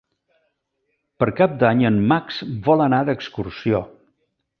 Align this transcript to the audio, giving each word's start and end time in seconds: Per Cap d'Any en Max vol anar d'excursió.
Per 1.23 1.27
Cap 1.39 1.53
d'Any 1.63 1.83
en 1.89 1.99
Max 2.13 2.39
vol 2.69 2.81
anar 2.87 3.03
d'excursió. 3.11 3.83